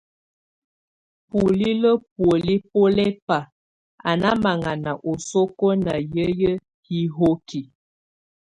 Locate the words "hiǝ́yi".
6.09-6.49